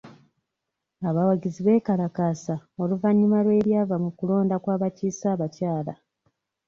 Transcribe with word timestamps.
Abawagizi 1.09 1.61
beekalakaasa 1.67 2.55
oluvannyuma 2.81 3.37
lw'ebyava 3.45 3.95
mu 4.03 4.09
kulonda 4.17 4.55
kw'abakiise 4.63 5.25
abakyala. 5.35 5.93